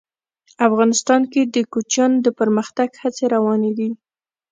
افغانستان 0.67 1.21
کې 1.31 1.41
د 1.55 1.55
کوچیانو 1.73 2.17
د 2.25 2.27
پرمختګ 2.39 2.89
هڅې 3.01 3.25
روانې 3.35 3.71
دي. 3.77 3.89